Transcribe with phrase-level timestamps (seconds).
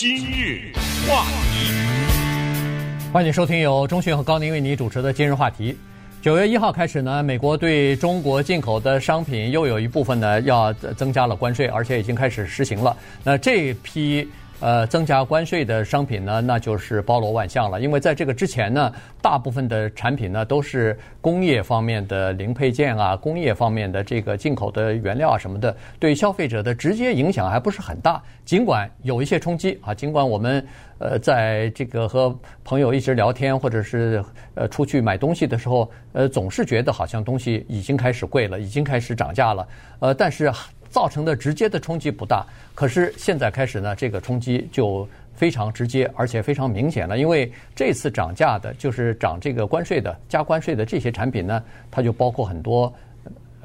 [0.00, 0.70] 今日
[1.08, 1.72] 话题，
[3.12, 5.76] 欢迎收听由钟讯和高宁为你主持的今日话题。
[6.22, 12.96] 九月一号开始呢，美国对中国进口的商品又有一部分呢要增加了关税，而且已经开始实行了。
[13.24, 14.28] 那这批。
[14.60, 17.80] 呃，增加关税的商品呢，那就是包罗万象了。
[17.80, 18.92] 因为在这个之前呢，
[19.22, 28.20] 大部分的产品呢都是工业方面的零配件啊，工业方面的这个进口的原料啊什么的，对消费者的直接影响还不是很大。
[28.44, 30.66] 尽管有一些冲击啊，尽管我们
[30.98, 39.68] 呃在这个和朋友一直聊天，或者是呃出去买东西的时候，呃总是觉得好像东西已经开始贵了，已经开始涨价了。
[40.00, 40.50] 呃，但是。
[40.90, 47.18] 造成的直接的冲击不大，可是现在开始呢，这个冲击就非常直接，而且非常明显了。
[47.18, 52.92] 因为这次涨价的，就是涨这个关税的、加关税的这些产品呢，它就包括很多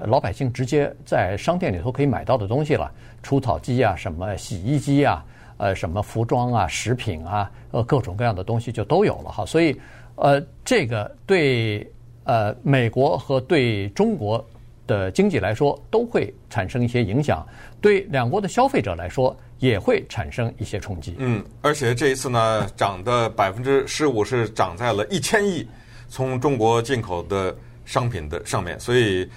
[0.06, 2.92] 老百姓直接在商店里头可以买到的东西了，
[3.22, 5.24] 除草机啊、什么洗衣机啊、
[5.58, 9.46] 呃、什么服装啊、食品啊、呃各种各样的东西就都有了哈。
[9.46, 9.80] 所以，
[10.16, 11.90] 呃，这个对
[12.26, 14.46] 呃美国和对中国。
[14.86, 17.46] 的经济来说都会产生一些影响，
[17.80, 21.16] 对两国的消费者来说也会产生一些冲击。
[21.20, 25.66] 嗯，而且这一次呢，涨的百分之十五是涨在了一千亿
[26.10, 29.30] 从中国进口的商品的上面，所以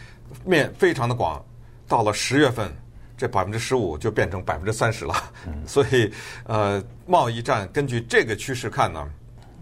[0.45, 1.45] 面非常的广。
[1.89, 2.71] 到了十月份，
[3.17, 5.15] 这百分之十五就变成百分之三十了。
[5.47, 6.13] 嗯，所以
[6.45, 9.09] 呃，贸易战根据这个趋势看呢，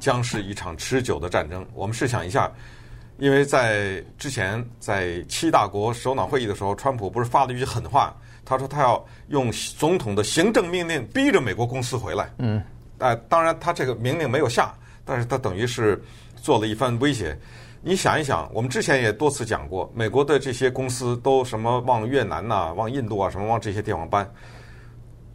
[0.00, 1.66] 将是一场持久的战争。
[1.74, 2.50] 我们试想一下。
[3.19, 8.12] 因为在之前在七大国首脑会议的时候，川普不是发了一句狠话，
[8.45, 12.29] 他说他要用总统的行政命令逼着美国公司回来。
[12.39, 12.61] 嗯，
[12.98, 16.03] 呃，当然他这个命令没有下，但是他等于是
[16.35, 17.39] 做了一番威胁。
[17.83, 24.29] 你想一想，我们之前也多次讲过，美国的这些公司都什么往越南呐、啊、往印度啊什么往这些地方搬，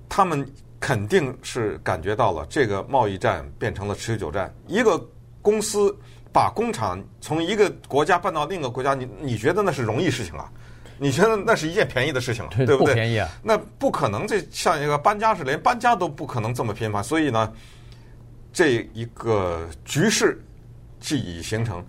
[0.10, 0.46] 他们
[0.82, 5.02] 肯定是感觉到了这个贸易战变成了持久战，一个
[5.42, 5.98] 公司。
[6.40, 10.50] 把工厂从一个国家搬到另一个国家，你你觉得那是容易事情啊？
[10.98, 12.94] 你觉得那是一件便宜的事情，对，对不对？
[12.94, 13.27] 不便宜啊！
[13.44, 17.04] 那不可能，这像一个搬家似的，连搬家都不可能这么频繁。
[17.04, 17.52] 所以呢，
[18.54, 20.42] 这一个局势
[21.02, 21.86] 既已形成。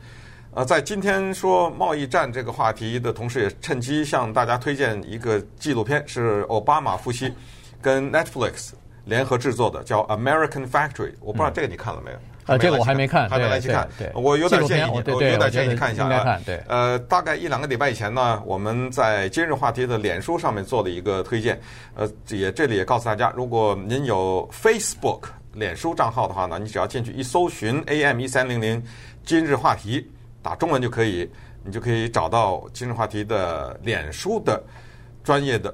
[0.53, 7.33] 呃，在今天说贸易战这个话题的同时，也趁机向大家推荐一个纪录片，是奥巴马夫妻
[7.81, 8.71] 跟 Netflix
[9.05, 11.13] 联合制作的，叫《American Factory》。
[11.21, 12.17] 我不知道这个你看了没有？
[12.17, 13.89] 嗯啊，这个我还没看，还没来去看。
[13.99, 16.41] 对，我有点建议你，我有点建议你看一下啊。
[16.45, 21.61] 对，呃，大概一两个礼拜以前呢，我们在今日话题的脸书上面做了一个推荐。
[21.95, 28.83] 呃，也这里也告诉大家，如果您有 Facebook 脸书账号的话呢，你只要进去一搜寻 AM 一三零零
[29.25, 30.11] 今日话题，
[30.43, 31.31] 打中文就可以，
[31.63, 34.61] 你就可以找到今日话题的脸书的
[35.23, 35.73] 专业的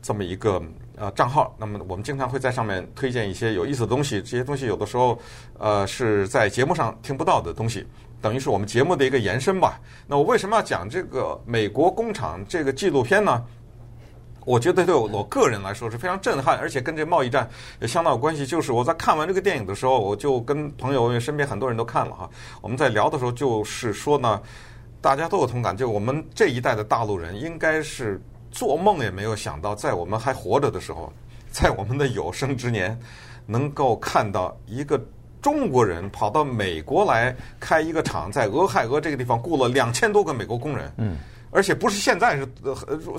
[0.00, 0.62] 这么一个。
[0.96, 5.18] 呃，账号，那么我们经常会在上面推荐一些有意思的东西，这些东西有的时候，
[5.58, 7.86] 呃，是在节目上听不到的东西，
[8.20, 9.80] 等于是我们节目的一个延伸吧。
[10.06, 13.42] 那我为什么要讲这个美国工厂这个纪录片呢？
[14.44, 17.48] 我觉得对我个人来说是非常震撼，而且跟这贸易战
[17.80, 18.44] 也相当有关系。
[18.44, 22.28] 就是我在看完这个电影的时候，我就跟朋友，因为身边很多人都看了哈，
[22.60, 24.42] 我们在聊的时候就是说呢，
[25.00, 28.20] 大家都有同感，就我们这一代的大陆人应该是。
[28.52, 31.12] 做梦也没有想到，在我们还活着的时候，
[31.50, 32.96] 在我们的有生之年，
[33.46, 35.00] 能够看到一个
[35.40, 40.92] 中国人跑到美国来开一个厂，在俄亥俄这个地方雇了两千多个美国工人。
[40.98, 41.16] 嗯，
[41.50, 42.46] 而且不是现在，是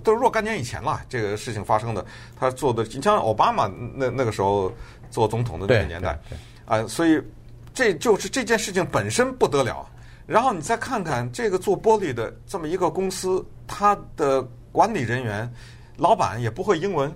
[0.04, 2.06] 都是若干年以前了，这个事情发生的。
[2.40, 4.72] 他做的，你像奥巴马那那个时候
[5.12, 6.18] 做总统的那个年代，
[6.66, 7.22] 啊，所以
[7.74, 9.86] 这就是这件事情本身不得了。
[10.26, 14.47] 然后你再看看这个做玻璃的这么一个公司，他的。
[14.73, 15.47] 管理人员、
[15.97, 17.16] 老板也不会英文，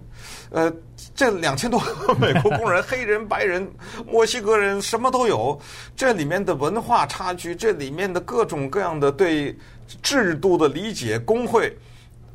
[0.51, 0.72] 呃，
[1.16, 3.68] 这两千多个美国工人，黑人、白人、
[4.06, 5.59] 墨西哥人，什么都有。
[5.95, 9.57] 这里面的文化差距，这里面的各种各样的对
[10.03, 11.75] 制度的理解，工会，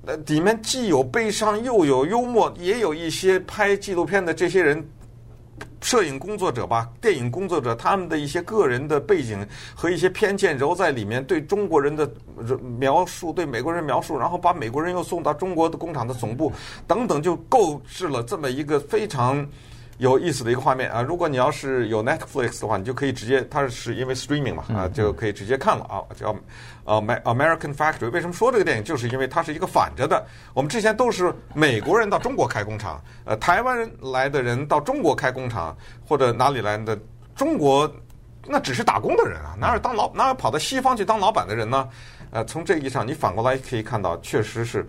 [0.05, 4.85] 呃，里面既有悲伤，又有幽默，也有一些拍纪录片的这些人。
[5.83, 12.11] 摄影工作者吧，电影工作者，他们的一些个人的背景和一些偏见揉在里面，对中国人的
[12.79, 16.51] 描述，对美国人描述，然后把美国人又送到中国的工厂的总部，
[16.87, 19.47] 等等，就构置了这么一个非常。
[20.03, 21.01] 有意思的一个画面啊！
[21.01, 26.03] 如果你要是有 Netflix 的话，你就可以直接，它是因为 streaming 嘛啊，就可以直接看了啊。
[26.17, 26.35] 叫
[26.83, 28.83] 呃 American Factory，为什么说这个电影？
[28.83, 30.27] 就是因为它是一个反着的。
[30.55, 36.99] 我们之前都是美国人到中国开工厂，呃，台湾人来的人到中国开工厂，或者哪里来的
[37.37, 37.89] 中国，
[38.45, 41.89] 那只是打工的人啊，哪有当老哪有跑到西方去当老板的人呢？
[42.33, 44.85] 呃，从这个意义上，你反过来可以看到，确实是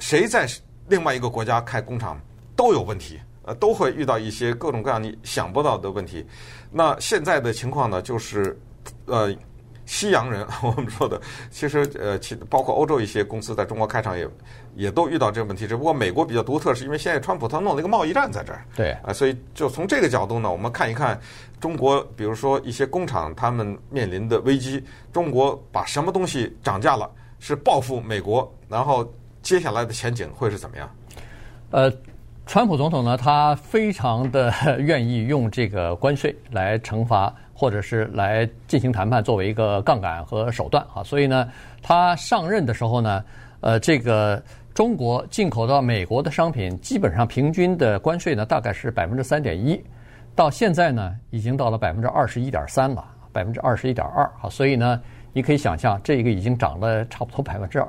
[0.00, 0.48] 谁在
[0.88, 2.20] 另外一个国家开工厂
[2.56, 3.20] 都有问题。
[3.44, 6.26] 呃，都会遇到一些各种各样你想不到的问题。
[6.70, 8.58] 那现在的情况呢，就是
[9.06, 9.34] 呃。
[9.84, 14.26] 西洋人， 我们说的，其实呃，其包括欧洲一些公司在中国开厂也
[14.76, 15.66] 也都遇到这个问题。
[15.66, 18.64] 只不过美国比较独特，是因为现在川普他弄了一个贸易战在这儿。
[18.76, 21.20] 对啊，所以就从这个角度呢，我们看一看
[21.60, 27.10] 中国，比如说一些工厂他们面临的危机，中国把什么东西涨价了，
[27.40, 29.12] 是报复美国，然后
[29.42, 30.88] 接下来的前景会是怎么样？
[31.72, 31.92] 呃，
[32.46, 37.32] 川普总统呢，他非常的 愿意用这个关税来惩罚。
[37.54, 41.48] 或者是来进行谈判，作为一个杠杆和手段啊，所以呢，
[41.80, 43.24] 他上任的时候呢，
[43.60, 44.42] 呃，这个
[44.74, 49.80] 中国进口到美国的商品，基本上平均的关税呢，大概是百分之三点一，
[50.34, 55.00] 到现在呢，已经到了百分之二十一点三了，百分之二十一点二啊，所以呢，
[55.32, 57.86] 你可以想象，这个已经涨了差不多百分之二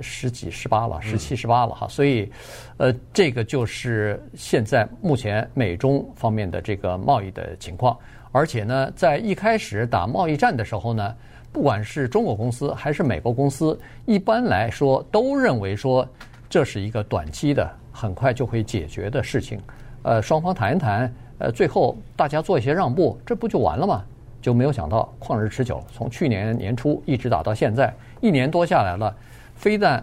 [0.00, 2.30] 十几、十八了，十七、十八了哈，所以，
[2.76, 7.96] 呃，这个就是现在目前美中方面的这个贸易的情况。
[8.30, 11.14] 而且呢，在一开始打贸易战的时候呢，
[11.52, 16.06] 不管是中国公司还是美国公司，一般来说都认为说
[16.48, 19.58] 这是一个短期的、很快就会解决的事情。
[20.02, 24.04] 呃，双方谈一谈，呃，最后大家做一些让步，这不就完了吗？
[24.40, 29.12] 就没有想到旷日持久，从去年年初一直打到现在，一年多下来了，
[29.58, 30.02] 非但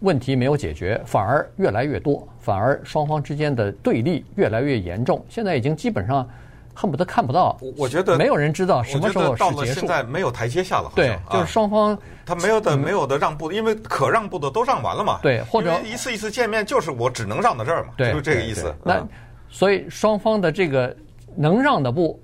[0.00, 5.24] 问题没有解决，反而越来越多，反而双方之间的对立越来越严重。
[5.28, 6.28] 现在已经基本上。
[6.76, 9.54] 恨不得看不到，我觉得没有人知道什么时候是结束。
[9.54, 11.96] 到了现在没有台阶下了，对，就是双方
[12.26, 15.20] 他没有的没有的让步，因为可让步的都让完了嘛。
[15.22, 18.74] 对，或者一次一次见面就是我只能让到这儿嘛，就是这个意思。
[18.82, 19.06] 那
[19.48, 20.92] 所以双方的这个
[21.36, 22.20] 能让的步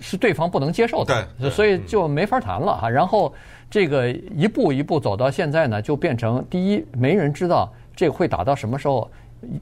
[0.00, 2.88] 是对方不能接受的，对，所以就没法谈了哈。
[2.88, 3.30] 然后
[3.72, 9.10] 这个一步一步走到现在呢，就变成第一，没人知道这个会打到什么时候。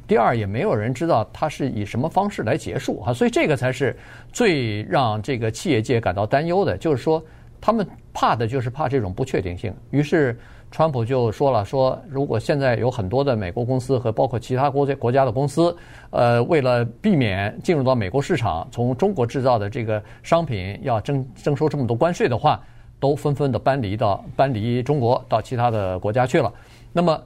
[0.04, 3.96] 第二，也没有人知道它是以什么方式来结束啊，所以这个才是
[4.32, 7.22] 最让这个企业界感到担忧的，就是说
[7.60, 9.72] 他们怕的就是怕这种不确定性。
[9.90, 10.36] 于是，
[10.70, 15.74] 川普就说了，说如果现在有很多的美国公司和包括其他国家国家的公司，
[16.10, 22.60] 呃，为了避免进入到美国市场，从中国制造的这个商品要征征收这么多关税的话，
[23.00, 26.52] 都纷纷的搬离到搬离中国到其他的国家去了。
[26.92, 27.20] 那么。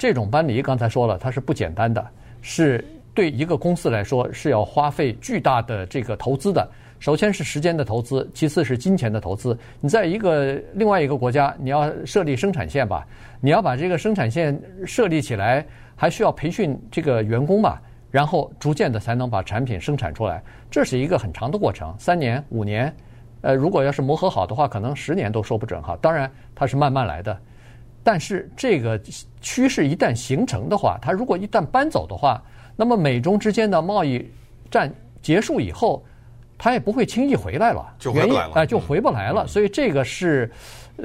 [0.00, 2.02] 这种搬离，刚才说了，它是不简单的，
[2.40, 2.82] 是
[3.12, 6.66] 对一个公司来说是要花费巨大的这个投资的。
[7.00, 9.54] 首先是时间的投资，其次是金钱的投资。
[9.78, 13.06] 你在一个另外一个国家，你要设立生产线吧，
[13.42, 15.62] 你要把这个生产线设立起来，
[15.94, 17.78] 还需要培训这个员工吧，
[18.10, 22.90] 然后逐渐的才能把产品生产出来，这是一个很长的过程，三年五年，
[23.42, 25.96] 呃，如果要是磨合好的话，可能十年都说不准哈。
[26.00, 27.36] 当然，它是慢慢来的。
[28.02, 28.98] 但是这个
[29.40, 32.42] 趋势一旦形成的话，它如果一旦搬走的话，
[32.76, 34.30] 那么美中之间的贸易
[34.70, 36.02] 战结束以后，
[36.56, 39.46] 它也不会轻易回来了，就回不来了，哎，就回不来了。
[39.46, 40.50] 所以这个是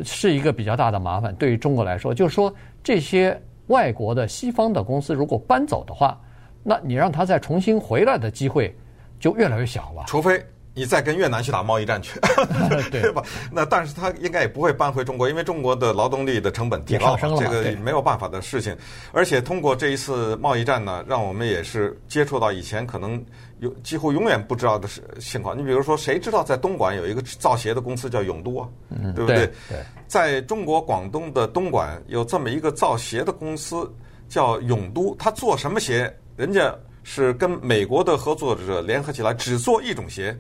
[0.03, 6.17] 是一个比较大的麻烦，对于中国来说，就是说这些外国的西方的公司如果搬走的话，
[6.63, 8.73] 那你让它再重新回来的机会
[9.19, 10.41] 就越来越小了，除非。
[10.75, 12.19] 你再跟越南去打贸易战去，
[12.91, 13.23] 对吧？
[13.49, 18.75] 那但是他应该也不会搬回中国，因为中国的劳动力的成本提高，这个没有办法的事情。
[19.13, 23.23] 而且通过这一次贸易战呢，让我们也是接触到以前可能
[23.59, 25.57] 有几乎永远不知道的事情况。
[25.57, 28.67] 你比如说，谁知道在东莞有一个造鞋的公司叫永都啊？
[29.15, 29.47] 对不对？
[29.69, 33.89] 对，在中国广东的东莞有这么一个造鞋的公司
[34.27, 36.13] 叫永都，他做什么鞋？
[36.35, 40.37] 人家是跟美国的合作者联合起来，只做一种鞋。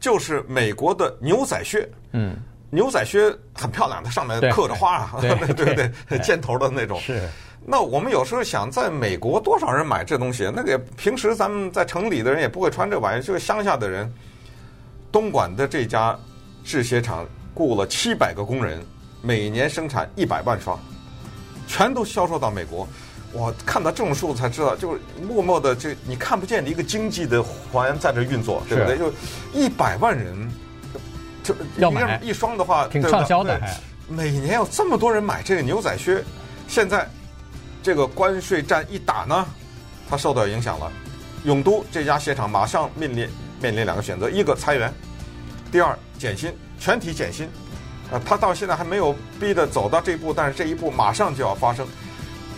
[0.00, 2.36] 就是美国的牛仔靴，嗯，
[2.70, 5.34] 牛仔靴很漂亮，它上面刻着花啊，对
[5.74, 7.00] 对对，尖头的那种。
[7.00, 7.28] 是。
[7.70, 10.50] 那我们有时候想，在美国多少人买这东西？
[10.54, 14.10] 那个平时咱们在城里的人也不会穿这玩意儿，就是乡下的人。
[15.10, 16.18] 东莞的这家
[16.64, 18.80] 制鞋厂雇了七百个工人，
[19.20, 20.78] 每年生产一百万双，
[21.66, 22.86] 全都销售到美国。
[23.32, 28.96] 我看到这种数才知道，就是默默的，这你看不见的一个经济的环在这运作，对不对？
[28.96, 29.12] 就
[29.52, 30.50] 一百万人，
[31.42, 33.60] 就要买一双的话，挺畅销的。
[34.08, 36.24] 每年有这么多人买这个牛仔靴，
[36.66, 37.06] 现在
[37.82, 39.46] 这个关税战一打呢，
[40.08, 40.90] 它受到影响了。
[41.44, 43.28] 永都这家鞋厂马上面临
[43.60, 44.92] 面临两个选择：一个裁员，
[45.70, 47.46] 第二减薪，全体减薪。
[48.10, 51.86] 啊，他到现在还没有逼得走到这一步，但是这一步马上就要发生。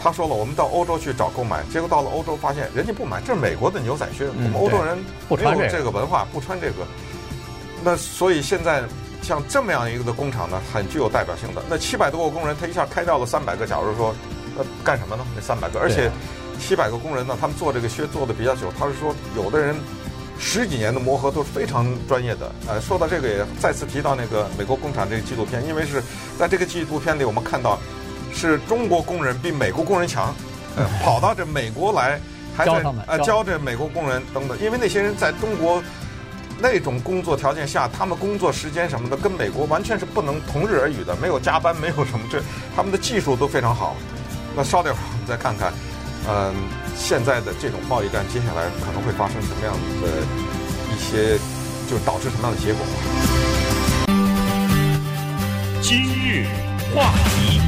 [0.03, 6.87] 他说了，我们到欧洲去找购买，结果到了欧洲发现人家不买，这是美国的牛仔靴，我们欧洲人没有这个文化，不穿这个。
[7.85, 8.83] 那所以现在
[9.23, 11.63] 像这么样一个的工厂呢，很具有代表性的。
[11.69, 14.15] 那七百多个工人，他一下开掉了三百个，假如说，
[14.57, 15.25] 那干什么呢？
[15.35, 16.11] 那三百个，而且
[16.59, 18.73] 七百个工人呢，他们做这个靴做的比较久。
[18.79, 19.75] 他是说，有的人
[20.39, 22.53] 十几年的磨合都是非常专业的。
[22.67, 26.03] 呃，说到这个也再次提到那个美国工厂这个纪录片，因为是
[26.39, 27.79] 在这个纪录片里，我们看到
[28.35, 30.35] 是中国工人比美国工人强，
[30.77, 32.21] 呃，跑到这美国来，
[32.57, 35.83] 还在呃教这美国工人等等，因为那些人在中国。
[36.63, 42.39] 那种工作条件下，他们工作时间什么的跟美国完全是不能同日而语的，没有加班，没有什么，这
[42.77, 43.97] 他们的技术都非常好。
[44.55, 45.73] 那稍等会儿我们再看看，
[46.29, 46.55] 嗯，
[46.99, 49.73] 现在的这种贸易战接下来可能会发生什么样
[50.03, 50.09] 的
[50.93, 51.39] 一些，
[51.89, 52.85] 就导致什么样的结果。
[55.81, 56.47] 今日
[56.95, 57.59] 话题，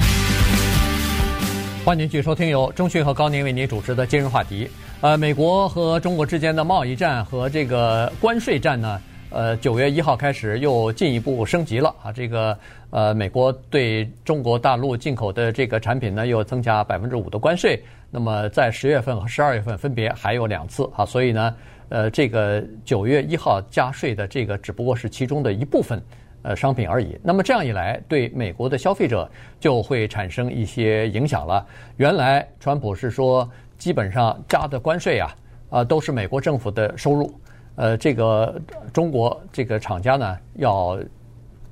[1.85, 4.69] 欢迎继续收听由钟迅和高宁为您主持的今日话题。
[5.01, 12.13] 呃，美国和中国之间的贸易战和这个关税战呢，呃，九月一号开始又进一步升级了啊。
[12.13, 12.57] 这个
[12.91, 17.83] 呃，美国对中国大陆进口的这个产品呢，又增加百分之五的关税。
[18.13, 21.05] 那么在十月份和十二月份分别还有两次啊。
[21.05, 21.53] 所以呢，
[21.89, 26.01] 呃，这个九月一号加税的这个只不过是其中的一部分
[26.43, 27.19] 呃商品而已。
[27.23, 31.67] 那么这样一来，对美国的消费者就会产生一些影响了。
[31.97, 33.49] 原来川普是说。
[33.79, 35.37] 基本上加的关税啊，
[35.71, 37.35] 啊都是美国政府的收入，
[37.75, 38.55] 呃，这个
[38.93, 40.97] 中国这个厂家呢，要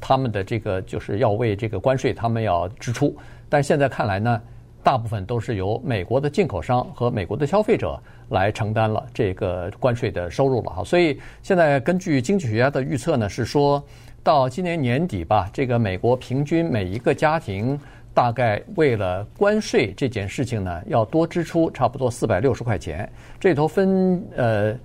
[0.01, 3.17] 他们的这个就是要为这个关税他们要支出，
[3.49, 4.43] 但现在看来呢，
[4.83, 7.97] 大部分都是由美国的进口商和美国的消费者
[8.31, 13.81] 来承担了这个关税的收入了哈，所以现在根据经济学家的预测呢，是说
[14.23, 17.79] 到今年年底吧，这个美国平均每一个家庭。
[18.13, 23.09] 大概为了关税这件事情呢，要多支出差不多四百六十块钱。
[23.39, 24.77] 这头分呃，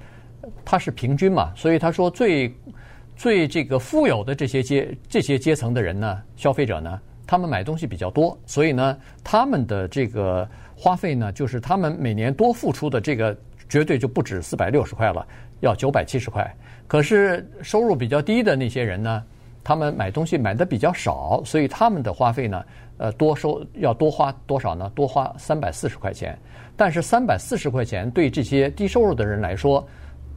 [0.63, 2.55] 它是平均嘛，所以他说最
[3.15, 13.35] 最这个富有的这些阶这些阶层的人呢，消费者呢，他们买东西比较多，所以呢，他们的这个花费呢，就是他们每年多付出的这个
[13.67, 15.25] 绝对就不止四百六十块了，
[15.61, 16.55] 要九百七十块。
[16.87, 19.23] 可是收入比较低的那些人呢，
[19.63, 22.63] 他们买东西买的比较少，所以他们的花费呢。
[22.97, 24.89] 呃，多收要多花多少呢？
[24.95, 26.39] 多花三百四十块钱。
[26.77, 29.85] 但是三百四十块钱对这些低收入的人来说，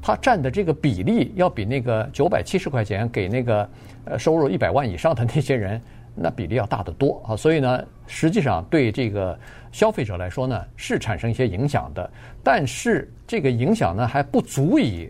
[0.02, 3.70] 他占的这个比例要比那个九百七十块钱给那个
[4.06, 5.80] 呃收入一百万以上的那些人，
[6.16, 7.36] 那比例要大得多啊。
[7.36, 9.38] 所以呢，实际上对这个
[9.70, 12.10] 消费者来说呢，是产生一些影响的。
[12.42, 15.08] 但是这个影响呢，还不足以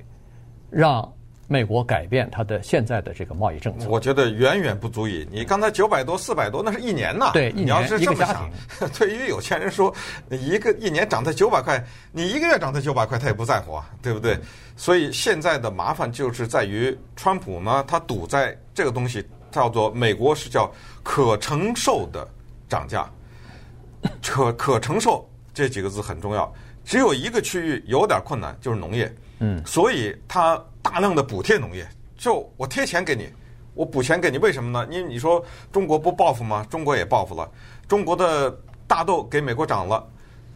[0.69, 1.11] 让。
[1.51, 5.27] 美国改变它的现在的这个贸易政策，我觉得远远不足以。
[5.33, 7.31] 你刚才九百多、四百多，那是一年呐。
[7.33, 8.51] 对，一年你要是这么想，
[8.99, 9.93] 对于有钱人说，
[10.29, 14.39] 一个一年涨它九百块，你一个月涨它九百块，他也不在乎啊，对不对？
[14.77, 20.71] 所以现在的麻烦就是在于，川普呢，他赌在这个东西叫做美国是叫
[21.03, 22.29] 可承受的
[22.69, 23.11] 涨价，
[24.23, 26.53] 可可承受这几个字很重要。
[26.85, 29.11] 只有一个区域有点困难，就是农业。
[29.39, 30.63] 嗯，所以他。
[30.83, 33.29] 大量的补贴农业，就我贴钱给你，
[33.75, 34.87] 我补钱给你，为什么呢？
[34.91, 36.67] 因为你说中国不报复吗？
[36.71, 37.49] 中国也报复了。
[37.87, 38.51] 中国的
[38.87, 40.07] 大豆给美国涨了，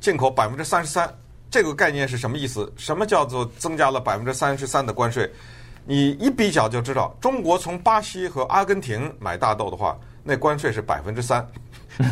[0.00, 1.12] 进口百分之三十三，
[1.50, 2.72] 这个概念是什么意思？
[2.76, 5.30] 什么叫做增加了百分之三十三的关税？
[5.84, 11.46] 你一比较就知道，中国从巴西和阿根廷买大豆的话，那关税是百分之三。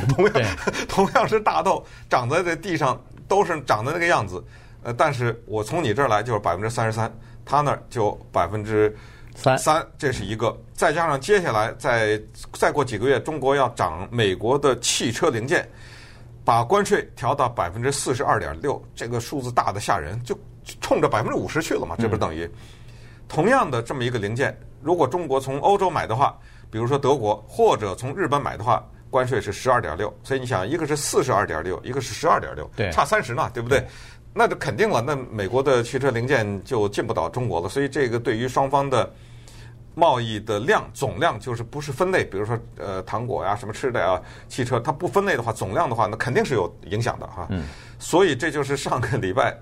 [0.08, 0.56] 同样，
[0.88, 4.44] 同样是大豆长在这地上，都是长的那个样子，
[4.82, 7.10] 呃，但是我从你这儿来就是百分之三十三。
[7.50, 8.96] 他那儿就百分之
[9.34, 12.20] 三三，这是一个，再加上接下来再
[12.52, 15.68] 再过几个月，中国要涨美国的汽车零件，
[16.44, 20.38] 把关税调到百分之四十二点六，这个数字大的吓人，就
[20.80, 21.96] 冲着百分之五十去了嘛？
[21.98, 22.48] 这不是等于
[23.28, 26.38] 同样的这么一个零件，如果中国从欧洲买的话，
[26.70, 33.84] 比如说德国或者从日本买的话，关税是十二点六，所以你想，一个是四十二点六，一个是十二点六，差三十呢，对不对？
[34.32, 39.12] 那就肯定了，那美国的汽车零件就进不到中国了，所以这个对于双方的
[39.94, 47.46] 贸易的量总量就是不是分类，比如说呃糖果呀、什么吃的呀、汽车，它不分类的话，总量的话，那肯定是有影响的哈。
[47.50, 47.64] 嗯。
[47.98, 49.54] 所以这就是上个礼拜，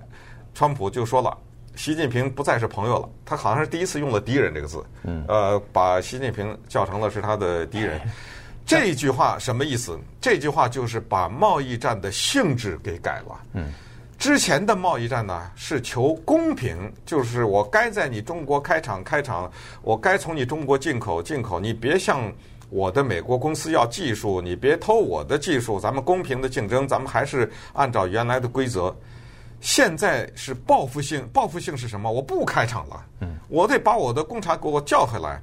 [0.55, 1.37] 川普就说了，
[1.75, 4.85] 习近平不再是朋友了，他好像是第一次用了“敌人”这个字。
[5.03, 5.25] 嗯。
[5.27, 7.99] 呃，把习近平叫成了是他的敌人。
[8.67, 9.99] 这句话什么意思？
[10.21, 13.41] 这句话就是把贸易战的性质给改了。
[13.55, 13.73] 嗯。
[14.19, 19.49] 之前的贸易战呢，是求公平，就是我该在你中国开厂开厂，
[19.81, 22.31] 我该从你中国进口进口，你别向
[22.69, 28.95] 我的美国公司要技术，你别偷我的技术，咱们公平的竞争，咱们还是按照原来的规则。
[29.61, 32.11] 现在是报复性，报复性是什么？
[32.11, 35.41] 我不开厂了，嗯我得把我的工厂给我叫回来，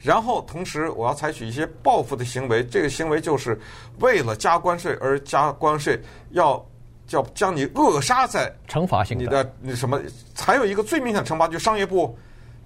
[0.00, 3.56] 然后同时我要采取一些报复的行为，这个行为就是
[4.00, 5.96] 为了加关税而加关税，
[6.32, 6.60] 要。
[7.06, 10.00] 叫将你扼杀在惩罚性你的那什么？
[10.36, 12.16] 还有一个最明显的惩罚，就是商业部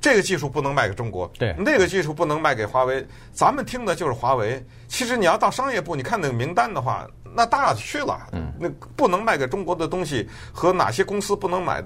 [0.01, 3.07] 这个技术不能卖给中国，对，那个技术不能卖给华为。
[3.33, 4.65] 咱们听的就是华为。
[4.89, 7.07] 其实你要到商业部，你看那个名单的话，
[7.37, 8.29] 那大去了。
[8.33, 11.83] 嗯，那不能卖给中国的东西和哪些公司不能买，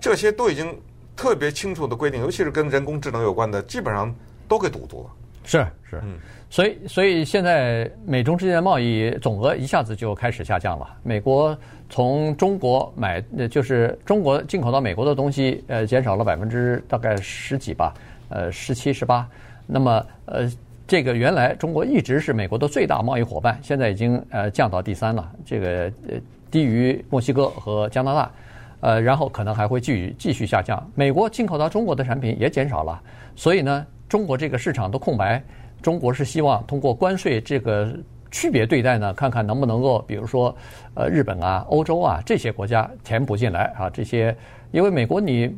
[0.00, 0.78] 这些都已经
[1.16, 4.14] 特别清楚的规定，尤其是跟人工智能有关的，基本上
[4.46, 5.10] 都给堵住了。
[5.44, 6.18] 是是，嗯。
[6.48, 10.96] 所以，所以现在美中之间的贸易总额一下子就开始下降了。
[11.02, 11.56] 美国
[11.90, 13.20] 从中国买，
[13.50, 17.92] 就是中国进口到美国的东西，呃，减少了百分之大概十几吧，
[18.28, 19.28] 呃，十七、十八。
[19.66, 20.50] 那么，呃，
[20.86, 26.14] 这个原来中国一直是美国的最大贸易伙伴，现在已经呃降到第三了，这个呃
[26.50, 28.30] 低于墨西哥和加拿大，
[28.80, 30.90] 呃，然后可能还会继续继续下降。
[30.94, 33.02] 美国进口到中国的产品也减少了，
[33.34, 35.42] 所以呢，中国这个市场的空白。
[35.82, 37.90] 中国是希望通过关税这个
[38.30, 40.54] 区别对待呢，看看能不能够，比如说，
[40.94, 44.36] 呃，日本啊、欧洲啊这些国家填补进来啊，这些，
[44.70, 45.54] 因为美国你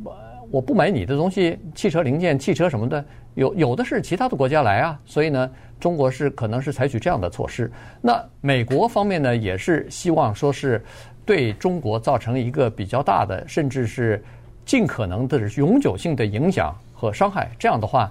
[0.51, 3.03] 我不买你的东西，汽车零件、汽车什么的，
[3.35, 5.49] 有有的是其他的国家来啊，所以呢，
[5.79, 7.71] 中国是可能是采取这样的措施。
[8.01, 10.83] 那美国方面呢，也是希望说是
[11.25, 14.23] 对中国造成一个比较大的，甚至是
[14.65, 17.49] 尽可能的永久性的影响和伤害。
[17.57, 18.09] 这样的话。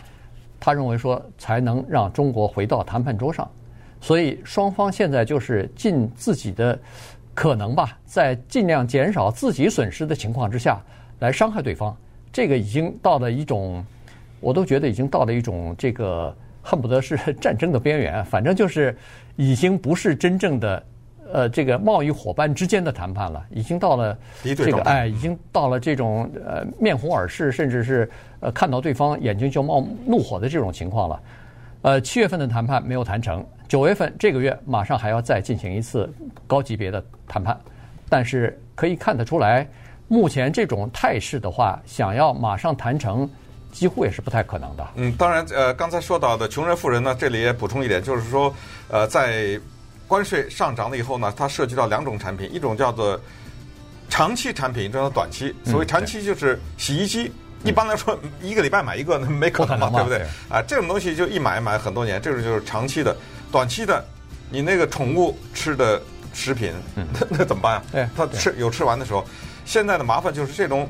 [0.65, 3.51] 他认为说才能让中国回到谈判桌上，
[4.03, 6.79] 所以双方现在就是尽自己的
[7.33, 10.79] 可能吧，在尽量减少自己损失的情况之下
[11.21, 11.97] 来伤害对方。
[12.31, 13.83] 这个已经到了一种，
[14.41, 18.23] 我都觉得已经到了一种这个恨不得是战争的边缘。
[18.27, 18.95] 反正就是
[19.37, 20.83] 已经不是真正的
[21.33, 28.11] 呃这个贸易伙伴之间的谈判了，已经到了这个哎，已经到了这种呃面红耳赤，甚至是。
[28.45, 31.23] 呃，看到对方眼睛就冒怒火的这种情况了。
[31.83, 36.07] 呃，七月份的谈判没有谈成，九月份这个月马上还要再进行一次
[36.47, 37.59] 高级别的谈判。
[38.07, 39.67] 但是可以看得出来，
[40.09, 43.27] 目前这种态势的话，想要马上谈成，
[43.73, 44.87] 几乎也是不太可能的。
[44.97, 48.55] 嗯，当然，呃，刚才说到的穷人富人呢，这里也补充一点，就是说，
[48.89, 49.59] 呃，在
[50.07, 53.19] 关税上涨了以后呢，它涉及到两种产品，一种叫做
[54.11, 55.55] 长期产品，一种叫短期。
[55.65, 57.33] 所谓长期就是洗衣机。
[57.65, 60.21] 一般来说，一个礼拜买一个，那没可能嘛，对不对？
[60.51, 63.17] 啊，这种东西就一买买很多年，这种就是长期的。
[63.53, 64.03] 短期的，
[64.51, 66.01] 你那个宠物吃的
[66.33, 67.05] 食品，那
[67.39, 68.11] 那怎么办啊？
[68.17, 69.25] 它吃有吃完的时候，
[69.67, 70.89] 现在的麻烦就是这种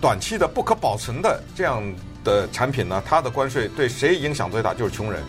[0.00, 1.80] 短期的不可保存的这样
[2.24, 4.74] 的产品呢，它的关税对谁影响最大？
[4.74, 5.22] 就是穷人，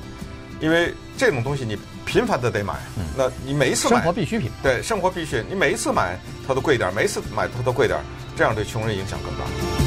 [0.59, 2.73] 因为这种东西你频繁的得买，
[3.15, 7.99] 那你每一次买生活必需品，对生活必需，你每一次买它都贵点，每一次买它都贵点，
[8.35, 9.84] 这样对穷人影响更大。